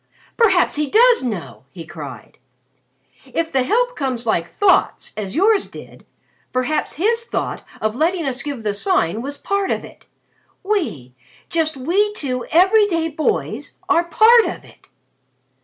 [0.35, 2.39] "Perhaps he does know!" he cried.
[3.23, 6.07] "If the help comes like thoughts as yours did
[6.51, 10.07] perhaps his thought of letting us give the Sign was part of it.
[10.63, 11.13] We
[11.49, 14.89] just we two every day boys are part of it!"